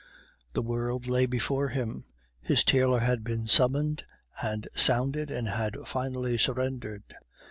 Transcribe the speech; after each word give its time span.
The 0.53 0.63
world 0.63 1.05
lay 1.05 1.27
before 1.27 1.67
him. 1.69 2.05
His 2.41 2.63
tailor 2.63 3.01
had 3.01 3.23
been 3.23 3.45
summoned 3.45 4.03
and 4.41 4.67
sounded, 4.75 5.29
and 5.29 5.47
had 5.47 5.77
finally 5.85 6.39
surrendered. 6.39 7.03